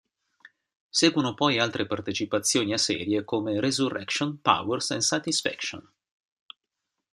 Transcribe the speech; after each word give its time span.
Seguono 0.89 1.35
poi 1.35 1.59
altre 1.59 1.85
partecipazioni 1.85 2.73
a 2.73 2.77
serie 2.79 3.23
come 3.23 3.59
"Resurrection", 3.59 4.41
"Powers" 4.41 4.89
e 4.89 5.01
"Satisfaction". 5.01 5.87